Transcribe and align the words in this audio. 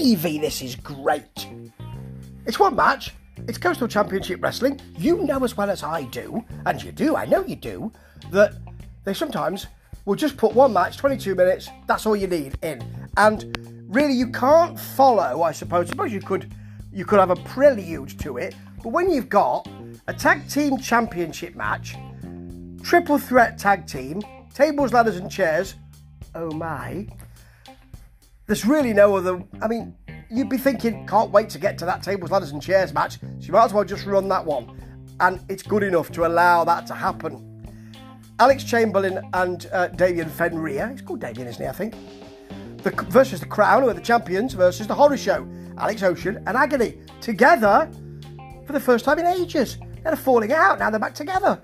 gravy, 0.00 0.38
this 0.38 0.62
is 0.62 0.76
great. 0.76 1.46
It's 2.46 2.58
one 2.58 2.74
match. 2.74 3.12
It's 3.46 3.58
Coastal 3.58 3.86
Championship 3.86 4.42
Wrestling. 4.42 4.80
You 4.96 5.18
know 5.24 5.44
as 5.44 5.58
well 5.58 5.68
as 5.68 5.82
I 5.82 6.04
do, 6.04 6.42
and 6.64 6.82
you 6.82 6.90
do, 6.90 7.16
I 7.16 7.26
know 7.26 7.44
you 7.44 7.54
do, 7.54 7.92
that 8.30 8.54
they 9.04 9.12
sometimes 9.12 9.66
will 10.06 10.14
just 10.14 10.38
put 10.38 10.54
one 10.54 10.72
match, 10.72 10.96
22 10.96 11.34
minutes, 11.34 11.68
that's 11.86 12.06
all 12.06 12.16
you 12.16 12.26
need 12.28 12.56
in. 12.62 12.82
And 13.18 13.84
really, 13.88 14.14
you 14.14 14.28
can't 14.28 14.80
follow, 14.80 15.42
I 15.42 15.52
suppose. 15.52 15.88
I 15.88 15.90
suppose 15.90 16.12
you 16.12 16.20
could, 16.22 16.50
you 16.90 17.04
could 17.04 17.18
have 17.18 17.30
a 17.30 17.36
prelude 17.36 18.18
to 18.20 18.38
it, 18.38 18.54
but 18.82 18.90
when 18.90 19.10
you've 19.10 19.28
got 19.28 19.68
a 20.08 20.14
tag 20.14 20.48
team 20.48 20.78
championship 20.78 21.54
match, 21.54 21.94
triple 22.82 23.18
threat 23.18 23.58
tag 23.58 23.86
team, 23.86 24.22
tables, 24.54 24.94
ladders, 24.94 25.16
and 25.16 25.30
chairs, 25.30 25.74
oh 26.34 26.50
my, 26.52 27.06
there's 28.50 28.66
really 28.66 28.92
no 28.92 29.14
other. 29.14 29.40
I 29.62 29.68
mean, 29.68 29.94
you'd 30.28 30.48
be 30.48 30.58
thinking, 30.58 31.06
can't 31.06 31.30
wait 31.30 31.48
to 31.50 31.58
get 31.60 31.78
to 31.78 31.84
that 31.84 32.02
tables, 32.02 32.32
ladders, 32.32 32.50
and 32.50 32.60
chairs 32.60 32.92
match. 32.92 33.20
So 33.20 33.46
you 33.46 33.52
might 33.52 33.66
as 33.66 33.72
well 33.72 33.84
just 33.84 34.04
run 34.06 34.28
that 34.28 34.44
one. 34.44 34.76
And 35.20 35.38
it's 35.48 35.62
good 35.62 35.84
enough 35.84 36.10
to 36.12 36.26
allow 36.26 36.64
that 36.64 36.84
to 36.88 36.94
happen. 36.94 37.46
Alex 38.40 38.64
Chamberlain 38.64 39.20
and 39.34 39.68
uh, 39.72 39.86
Damien 39.86 40.28
Fenrir, 40.28 40.88
he's 40.88 41.00
called 41.00 41.20
Damien, 41.20 41.46
isn't 41.46 41.62
he? 41.62 41.68
I 41.68 41.72
think. 41.72 41.94
The, 42.82 42.90
versus 43.08 43.38
the 43.38 43.46
Crown, 43.46 43.84
who 43.84 43.88
are 43.88 43.94
the 43.94 44.00
champions, 44.00 44.54
versus 44.54 44.88
the 44.88 44.96
Horror 44.96 45.16
Show, 45.16 45.46
Alex 45.78 46.02
Ocean 46.02 46.42
and 46.48 46.56
Agony, 46.56 46.98
together 47.20 47.88
for 48.66 48.72
the 48.72 48.80
first 48.80 49.04
time 49.04 49.20
in 49.20 49.26
ages. 49.26 49.78
They're 50.02 50.16
falling 50.16 50.52
out, 50.52 50.80
now 50.80 50.90
they're 50.90 50.98
back 50.98 51.14
together. 51.14 51.62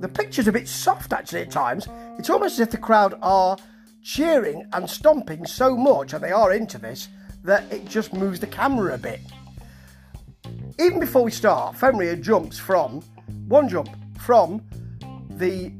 The 0.00 0.08
picture's 0.08 0.48
a 0.48 0.52
bit 0.52 0.66
soft 0.66 1.12
actually 1.12 1.42
at 1.42 1.52
times. 1.52 1.86
It's 2.18 2.28
almost 2.28 2.54
as 2.54 2.60
if 2.60 2.70
the 2.70 2.78
crowd 2.78 3.16
are 3.22 3.56
cheering 4.06 4.64
and 4.72 4.88
stomping 4.88 5.44
so 5.44 5.76
much, 5.76 6.12
and 6.12 6.22
they 6.22 6.30
are 6.30 6.52
into 6.52 6.78
this, 6.78 7.08
that 7.42 7.70
it 7.72 7.84
just 7.88 8.12
moves 8.12 8.38
the 8.38 8.46
camera 8.46 8.94
a 8.94 8.98
bit. 8.98 9.20
Even 10.78 11.00
before 11.00 11.24
we 11.24 11.32
start, 11.32 11.76
Fenrir 11.76 12.14
jumps 12.14 12.56
from 12.56 13.00
one 13.48 13.68
jump 13.68 13.88
from 14.20 14.62
the 15.30 15.72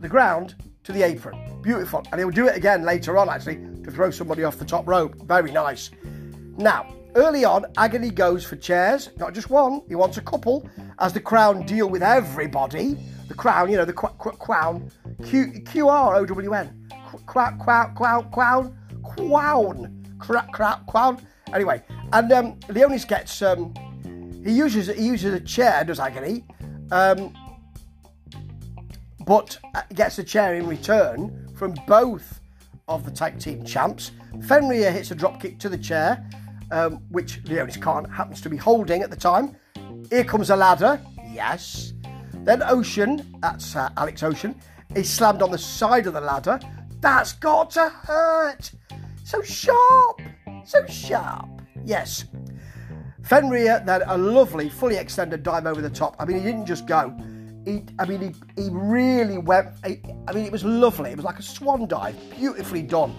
the 0.00 0.08
ground 0.08 0.54
to 0.84 0.92
the 0.92 1.02
apron. 1.02 1.60
Beautiful. 1.62 2.04
And 2.12 2.20
he'll 2.20 2.30
do 2.30 2.46
it 2.46 2.56
again 2.56 2.84
later 2.84 3.18
on 3.18 3.28
actually 3.28 3.56
to 3.82 3.90
throw 3.90 4.10
somebody 4.10 4.44
off 4.44 4.58
the 4.58 4.64
top 4.64 4.86
rope. 4.86 5.16
Very 5.22 5.50
nice. 5.50 5.90
Now, 6.56 6.94
early 7.16 7.44
on, 7.44 7.64
Agony 7.78 8.10
goes 8.10 8.44
for 8.44 8.54
chairs, 8.56 9.10
not 9.16 9.34
just 9.34 9.50
one, 9.50 9.82
he 9.88 9.96
wants 9.96 10.18
a 10.18 10.22
couple, 10.22 10.68
as 11.00 11.12
the 11.12 11.20
crown 11.20 11.66
deal 11.66 11.88
with 11.88 12.02
everybody. 12.02 12.96
The 13.26 13.34
crown, 13.34 13.70
you 13.70 13.76
know, 13.76 13.84
the 13.84 13.92
qu- 13.92 14.14
qu- 14.18 14.36
crown, 14.36 14.88
Q 15.24 15.50
Q 15.66 15.88
R 15.88 16.14
O 16.14 16.24
W 16.24 16.52
N. 16.52 16.88
Crown, 17.26 17.58
crown, 17.58 17.94
crown, 17.94 18.30
crown, 18.30 18.76
crown, 20.18 20.48
crown, 20.52 20.84
crown. 20.86 21.26
Anyway, 21.52 21.82
and 22.12 22.32
um, 22.32 22.58
Leonis 22.68 23.04
gets 23.04 23.42
um, 23.42 23.74
he 24.44 24.52
uses 24.52 24.88
he 24.88 25.06
uses 25.06 25.34
a 25.34 25.40
chair, 25.40 25.84
does 25.84 26.00
Agony, 26.00 26.44
um, 26.90 27.34
but 29.24 29.58
uh, 29.74 29.82
gets 29.94 30.18
a 30.18 30.24
chair 30.24 30.54
in 30.54 30.66
return 30.66 31.48
from 31.56 31.74
both 31.86 32.40
of 32.88 33.04
the 33.04 33.10
tag 33.10 33.38
team 33.38 33.64
champs. 33.64 34.12
Fenrir 34.46 34.90
hits 34.92 35.10
a 35.10 35.14
drop 35.14 35.40
kick 35.40 35.58
to 35.58 35.68
the 35.68 35.78
chair, 35.78 36.24
um, 36.70 37.02
which 37.10 37.42
Leonis 37.44 37.76
can't 37.76 38.10
happens 38.12 38.40
to 38.40 38.48
be 38.48 38.56
holding 38.56 39.02
at 39.02 39.10
the 39.10 39.16
time. 39.16 39.56
Here 40.10 40.24
comes 40.24 40.50
a 40.50 40.56
ladder, 40.56 41.00
yes. 41.32 41.92
Then 42.44 42.62
Ocean, 42.62 43.36
that's 43.40 43.74
uh, 43.74 43.88
Alex 43.96 44.22
Ocean, 44.22 44.54
is 44.94 45.10
slammed 45.10 45.42
on 45.42 45.50
the 45.50 45.58
side 45.58 46.06
of 46.06 46.14
the 46.14 46.20
ladder. 46.20 46.60
That's 47.00 47.32
got 47.34 47.70
to 47.72 47.88
hurt. 47.88 48.70
So 49.24 49.42
sharp, 49.42 50.20
so 50.64 50.86
sharp. 50.86 51.62
Yes. 51.84 52.24
Fenrir 53.22 53.82
then 53.84 54.02
a 54.06 54.16
lovely, 54.16 54.68
fully 54.68 54.96
extended 54.96 55.42
dive 55.42 55.66
over 55.66 55.80
the 55.80 55.90
top. 55.90 56.14
I 56.18 56.24
mean, 56.24 56.38
he 56.38 56.44
didn't 56.44 56.66
just 56.66 56.86
go. 56.86 57.16
He, 57.64 57.82
I 57.98 58.06
mean, 58.06 58.20
he, 58.20 58.62
he 58.62 58.68
really 58.70 59.38
went. 59.38 59.68
He, 59.84 60.00
I 60.28 60.32
mean, 60.32 60.44
it 60.44 60.52
was 60.52 60.64
lovely. 60.64 61.10
It 61.10 61.16
was 61.16 61.24
like 61.24 61.40
a 61.40 61.42
swan 61.42 61.88
dive, 61.88 62.16
beautifully 62.36 62.82
done. 62.82 63.14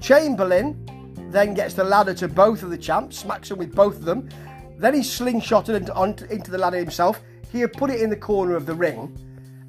Chamberlain 0.00 1.30
then 1.30 1.54
gets 1.54 1.72
the 1.72 1.84
ladder 1.84 2.12
to 2.14 2.28
both 2.28 2.62
of 2.62 2.68
the 2.68 2.76
champs, 2.76 3.18
smacks 3.18 3.50
him 3.50 3.56
with 3.56 3.74
both 3.74 3.96
of 3.96 4.04
them. 4.04 4.28
Then 4.76 4.92
he 4.92 5.00
slingshotted 5.00 5.74
into, 5.74 5.94
onto, 5.94 6.26
into 6.26 6.50
the 6.50 6.58
ladder 6.58 6.76
himself. 6.76 7.22
He 7.50 7.60
had 7.60 7.72
put 7.72 7.90
it 7.90 8.02
in 8.02 8.10
the 8.10 8.16
corner 8.16 8.54
of 8.54 8.66
the 8.66 8.74
ring 8.74 9.16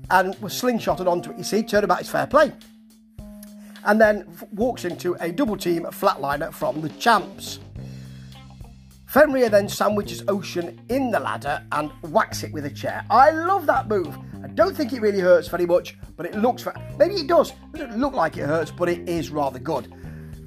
and 0.10 0.36
was 0.42 0.54
slingshotted 0.54 1.08
onto 1.08 1.32
it. 1.32 1.38
You 1.38 1.44
see, 1.44 1.64
turnabout 1.64 2.02
is 2.02 2.10
fair 2.10 2.28
play. 2.28 2.52
And 3.86 4.02
then 4.02 4.28
walks 4.52 4.84
into 4.84 5.16
a 5.20 5.32
double 5.32 5.58
team 5.58 5.84
flatliner 5.86 6.54
from 6.54 6.82
the 6.82 6.90
champs. 6.90 7.60
Fenrir 9.06 9.48
then 9.48 9.70
sandwiches 9.70 10.24
Ocean 10.28 10.82
in 10.90 11.10
the 11.10 11.20
ladder 11.20 11.64
and 11.72 11.90
whacks 12.02 12.44
it 12.44 12.52
with 12.52 12.66
a 12.66 12.70
chair. 12.70 13.06
I 13.10 13.30
love 13.30 13.66
that 13.68 13.88
move. 13.88 14.18
I 14.44 14.48
don't 14.48 14.76
think 14.76 14.92
it 14.92 15.02
really 15.02 15.22
hurts 15.22 15.48
very 15.48 15.66
much, 15.66 15.98
but 16.18 16.26
it 16.26 16.36
looks. 16.36 16.68
Maybe 16.98 17.16
it 17.16 17.28
does. 17.28 17.52
It 17.74 17.78
doesn't 17.78 18.00
look 18.00 18.14
like 18.14 18.36
it 18.36 18.46
hurts, 18.46 18.72
but 18.72 18.90
it 18.90 19.08
is 19.08 19.30
rather 19.30 19.60
good. 19.60 19.94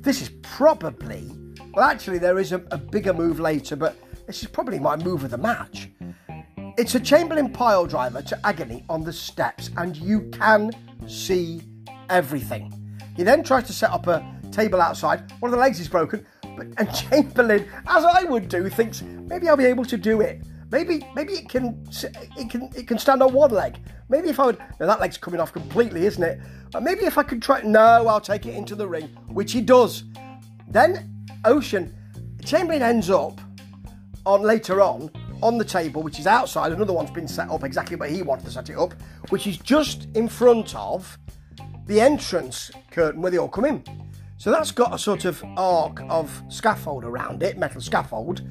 This 0.02 0.20
is 0.20 0.30
probably. 0.42 1.32
Well, 1.72 1.88
actually, 1.88 2.18
there 2.18 2.38
is 2.38 2.52
a, 2.52 2.62
a 2.70 2.76
bigger 2.76 3.14
move 3.14 3.40
later, 3.40 3.74
but 3.74 3.96
this 4.26 4.42
is 4.42 4.48
probably 4.48 4.78
my 4.78 4.96
move 4.96 5.24
of 5.24 5.30
the 5.30 5.38
match. 5.38 5.88
It's 6.76 6.94
a 6.94 7.00
Chamberlain 7.00 7.52
pile 7.52 7.86
driver 7.86 8.20
to 8.22 8.46
agony 8.46 8.84
on 8.88 9.02
the 9.02 9.12
steps, 9.12 9.70
and 9.76 9.96
you 9.96 10.28
can 10.30 10.72
see 11.06 11.62
everything. 12.10 12.87
He 13.18 13.24
then 13.24 13.42
tries 13.42 13.64
to 13.64 13.72
set 13.72 13.90
up 13.90 14.06
a 14.06 14.24
table 14.52 14.80
outside. 14.80 15.32
One 15.40 15.50
of 15.50 15.58
the 15.58 15.60
legs 15.60 15.80
is 15.80 15.88
broken, 15.88 16.24
but 16.56 16.68
and 16.78 16.94
Chamberlain, 16.94 17.68
as 17.88 18.04
I 18.04 18.22
would 18.22 18.48
do, 18.48 18.68
thinks 18.68 19.02
maybe 19.02 19.48
I'll 19.48 19.56
be 19.56 19.64
able 19.64 19.84
to 19.86 19.96
do 19.96 20.20
it. 20.20 20.46
Maybe 20.70 21.04
maybe 21.16 21.32
it 21.32 21.48
can 21.48 21.84
it 22.36 22.48
can 22.48 22.70
it 22.76 22.86
can 22.86 22.96
stand 22.96 23.20
on 23.24 23.32
one 23.32 23.50
leg. 23.50 23.80
Maybe 24.08 24.28
if 24.28 24.38
I 24.38 24.46
would 24.46 24.58
now 24.78 24.86
that 24.86 25.00
leg's 25.00 25.18
coming 25.18 25.40
off 25.40 25.52
completely, 25.52 26.06
isn't 26.06 26.22
it? 26.22 26.38
But 26.70 26.84
maybe 26.84 27.06
if 27.06 27.18
I 27.18 27.24
could 27.24 27.42
try 27.42 27.60
no, 27.62 28.06
I'll 28.06 28.20
take 28.20 28.46
it 28.46 28.54
into 28.54 28.76
the 28.76 28.86
ring, 28.86 29.08
which 29.26 29.50
he 29.50 29.62
does. 29.62 30.04
Then 30.68 31.26
Ocean 31.44 31.92
Chamberlain 32.44 32.82
ends 32.82 33.10
up 33.10 33.40
on 34.26 34.42
later 34.42 34.80
on 34.80 35.10
on 35.42 35.58
the 35.58 35.64
table, 35.64 36.04
which 36.04 36.20
is 36.20 36.28
outside. 36.28 36.70
Another 36.70 36.92
one's 36.92 37.10
been 37.10 37.26
set 37.26 37.50
up 37.50 37.64
exactly 37.64 37.96
where 37.96 38.08
he 38.08 38.22
wanted 38.22 38.44
to 38.44 38.52
set 38.52 38.70
it 38.70 38.78
up, 38.78 38.94
which 39.30 39.48
is 39.48 39.58
just 39.58 40.06
in 40.14 40.28
front 40.28 40.72
of 40.76 41.18
the 41.88 42.00
entrance 42.02 42.70
curtain 42.90 43.22
where 43.22 43.30
they 43.30 43.38
all 43.38 43.48
come 43.48 43.64
in. 43.64 43.82
So 44.36 44.52
that's 44.52 44.70
got 44.70 44.94
a 44.94 44.98
sort 44.98 45.24
of 45.24 45.42
arc 45.56 46.00
of 46.08 46.42
scaffold 46.48 47.02
around 47.02 47.42
it, 47.42 47.58
metal 47.58 47.80
scaffold. 47.80 48.42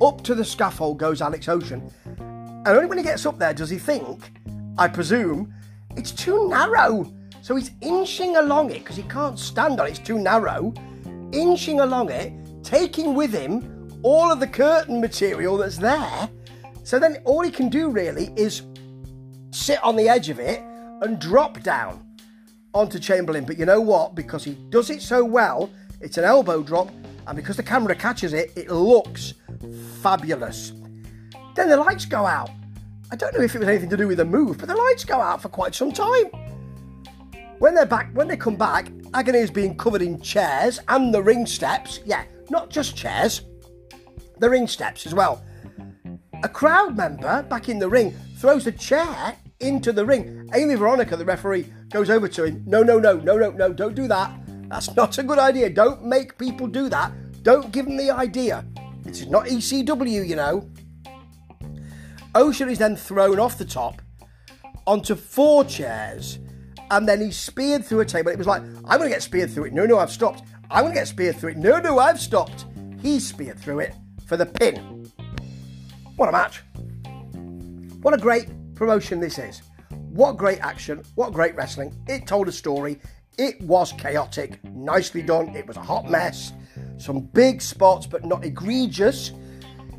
Up 0.00 0.22
to 0.22 0.34
the 0.34 0.44
scaffold 0.44 0.98
goes 0.98 1.20
Alex 1.20 1.48
Ocean. 1.48 1.92
And 2.16 2.68
only 2.68 2.86
when 2.86 2.96
he 2.96 3.04
gets 3.04 3.26
up 3.26 3.38
there 3.38 3.52
does 3.52 3.68
he 3.68 3.78
think, 3.78 4.32
I 4.78 4.86
presume, 4.86 5.52
it's 5.96 6.12
too 6.12 6.48
narrow. 6.48 7.12
So 7.42 7.56
he's 7.56 7.72
inching 7.80 8.36
along 8.36 8.70
it 8.70 8.78
because 8.78 8.96
he 8.96 9.02
can't 9.02 9.38
stand 9.38 9.80
on 9.80 9.86
it, 9.86 9.90
it's 9.90 9.98
too 9.98 10.18
narrow. 10.18 10.72
Inching 11.32 11.80
along 11.80 12.10
it, 12.10 12.32
taking 12.62 13.14
with 13.14 13.32
him 13.32 13.90
all 14.04 14.30
of 14.30 14.38
the 14.38 14.46
curtain 14.46 15.00
material 15.00 15.56
that's 15.56 15.78
there. 15.78 16.30
So 16.84 17.00
then 17.00 17.18
all 17.24 17.42
he 17.42 17.50
can 17.50 17.68
do 17.68 17.90
really 17.90 18.32
is 18.36 18.62
sit 19.50 19.82
on 19.82 19.96
the 19.96 20.08
edge 20.08 20.28
of 20.28 20.38
it 20.38 20.60
and 21.02 21.18
drop 21.18 21.60
down 21.62 22.07
onto 22.74 22.98
Chamberlain. 22.98 23.44
But 23.44 23.58
you 23.58 23.66
know 23.66 23.80
what? 23.80 24.14
Because 24.14 24.44
he 24.44 24.54
does 24.70 24.90
it 24.90 25.02
so 25.02 25.24
well, 25.24 25.70
it's 26.00 26.18
an 26.18 26.24
elbow 26.24 26.62
drop, 26.62 26.90
and 27.26 27.36
because 27.36 27.56
the 27.56 27.62
camera 27.62 27.94
catches 27.94 28.32
it, 28.32 28.52
it 28.56 28.70
looks 28.70 29.34
fabulous. 30.02 30.72
Then 31.54 31.68
the 31.68 31.76
lights 31.76 32.04
go 32.04 32.26
out. 32.26 32.50
I 33.10 33.16
don't 33.16 33.34
know 33.34 33.42
if 33.42 33.54
it 33.54 33.58
was 33.58 33.68
anything 33.68 33.90
to 33.90 33.96
do 33.96 34.06
with 34.06 34.18
the 34.18 34.24
move, 34.24 34.58
but 34.58 34.68
the 34.68 34.76
lights 34.76 35.04
go 35.04 35.20
out 35.20 35.42
for 35.42 35.48
quite 35.48 35.74
some 35.74 35.92
time. 35.92 36.26
When 37.58 37.74
they're 37.74 37.86
back, 37.86 38.10
when 38.12 38.28
they 38.28 38.36
come 38.36 38.56
back, 38.56 38.92
Agony 39.14 39.38
is 39.38 39.50
being 39.50 39.76
covered 39.76 40.02
in 40.02 40.20
chairs 40.20 40.78
and 40.88 41.12
the 41.12 41.22
ring 41.22 41.46
steps. 41.46 42.00
Yeah, 42.04 42.24
not 42.50 42.70
just 42.70 42.96
chairs 42.96 43.42
the 44.38 44.48
ring 44.48 44.66
steps 44.66 45.06
as 45.06 45.14
well. 45.14 45.42
A 46.42 46.48
crowd 46.48 46.96
member 46.96 47.42
back 47.42 47.68
in 47.68 47.78
the 47.78 47.88
ring 47.88 48.14
throws 48.36 48.66
a 48.66 48.72
chair 48.72 49.36
into 49.60 49.92
the 49.92 50.04
ring. 50.04 50.48
Amy 50.54 50.74
Veronica, 50.74 51.16
the 51.16 51.24
referee, 51.24 51.66
goes 51.90 52.10
over 52.10 52.28
to 52.28 52.44
him. 52.44 52.62
No, 52.66 52.82
no, 52.82 52.98
no, 52.98 53.14
no, 53.14 53.36
no, 53.36 53.50
no, 53.50 53.72
don't 53.72 53.94
do 53.94 54.06
that. 54.08 54.32
That's 54.68 54.94
not 54.94 55.18
a 55.18 55.22
good 55.22 55.38
idea. 55.38 55.70
Don't 55.70 56.04
make 56.04 56.38
people 56.38 56.66
do 56.66 56.88
that. 56.88 57.12
Don't 57.42 57.72
give 57.72 57.86
them 57.86 57.96
the 57.96 58.10
idea. 58.10 58.64
This 59.02 59.22
is 59.22 59.28
not 59.28 59.46
ECW, 59.46 60.26
you 60.26 60.36
know. 60.36 60.68
Ocean 62.34 62.68
is 62.68 62.78
then 62.78 62.94
thrown 62.94 63.40
off 63.40 63.58
the 63.58 63.64
top 63.64 64.02
onto 64.86 65.14
four 65.14 65.64
chairs 65.64 66.38
and 66.90 67.08
then 67.08 67.20
he's 67.20 67.36
speared 67.36 67.84
through 67.84 68.00
a 68.00 68.04
table. 68.04 68.30
It 68.30 68.38
was 68.38 68.46
like, 68.46 68.62
I'm 68.62 68.98
going 68.98 69.02
to 69.02 69.08
get 69.08 69.22
speared 69.22 69.50
through 69.50 69.64
it. 69.64 69.72
No, 69.72 69.86
no, 69.86 69.98
I've 69.98 70.10
stopped. 70.10 70.42
I'm 70.70 70.84
going 70.84 70.94
to 70.94 71.00
get 71.00 71.08
speared 71.08 71.36
through 71.36 71.50
it. 71.50 71.56
No, 71.56 71.78
no, 71.78 71.98
I've 71.98 72.20
stopped. 72.20 72.66
He's 73.00 73.26
speared 73.26 73.58
through 73.58 73.80
it 73.80 73.94
for 74.26 74.36
the 74.36 74.46
pin. 74.46 75.10
What 76.16 76.28
a 76.28 76.32
match. 76.32 76.62
What 78.02 78.14
a 78.14 78.18
great 78.18 78.48
promotion 78.78 79.18
this 79.18 79.38
is. 79.38 79.62
What 80.10 80.36
great 80.36 80.60
action. 80.60 81.02
What 81.16 81.32
great 81.32 81.56
wrestling. 81.56 81.94
It 82.06 82.26
told 82.26 82.48
a 82.48 82.52
story. 82.52 83.00
It 83.36 83.60
was 83.60 83.92
chaotic. 83.92 84.62
Nicely 84.64 85.20
done. 85.20 85.54
It 85.56 85.66
was 85.66 85.76
a 85.76 85.82
hot 85.82 86.08
mess. 86.08 86.52
some 86.96 87.20
big 87.20 87.60
spots, 87.60 88.06
but 88.06 88.24
not 88.24 88.44
egregious, 88.44 89.30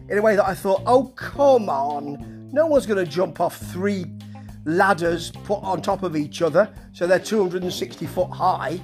in 0.09 0.17
a 0.17 0.21
way 0.21 0.35
that 0.35 0.45
I 0.45 0.53
thought, 0.53 0.81
oh, 0.85 1.05
come 1.15 1.69
on, 1.69 2.49
no 2.51 2.65
one's 2.65 2.85
going 2.85 3.03
to 3.03 3.09
jump 3.09 3.39
off 3.39 3.57
three 3.57 4.05
ladders 4.65 5.31
put 5.31 5.63
on 5.63 5.81
top 5.81 6.03
of 6.03 6.15
each 6.17 6.41
other 6.41 6.69
so 6.91 7.07
they're 7.07 7.19
260 7.19 8.05
foot 8.07 8.29
high. 8.29 8.81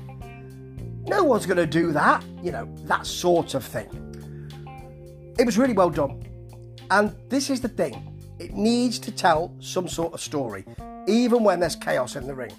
No 1.08 1.24
one's 1.24 1.46
going 1.46 1.58
to 1.58 1.66
do 1.66 1.92
that, 1.92 2.24
you 2.42 2.52
know, 2.52 2.74
that 2.84 3.06
sort 3.06 3.54
of 3.54 3.64
thing. 3.64 3.90
It 5.38 5.46
was 5.46 5.58
really 5.58 5.74
well 5.74 5.90
done. 5.90 6.24
And 6.92 7.16
this 7.30 7.50
is 7.50 7.60
the 7.62 7.68
thing 7.68 8.15
it 8.40 8.54
needs 8.54 9.00
to 9.00 9.12
tell 9.12 9.54
some 9.60 9.88
sort 9.88 10.14
of 10.14 10.22
story, 10.22 10.66
even 11.08 11.44
when 11.44 11.60
there's 11.60 11.76
chaos 11.76 12.16
in 12.16 12.28
the 12.28 12.36
ring. 12.36 12.52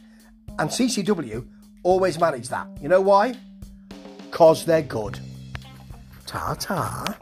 And 0.58 0.70
CCW 0.70 1.46
always 1.82 2.18
manage 2.18 2.48
that. 2.48 2.68
You 2.80 2.88
know 2.88 3.00
why? 3.00 3.34
Because 4.30 4.64
they're 4.64 4.82
good. 4.82 5.18
Ta 6.26 6.56
ta. 6.58 7.16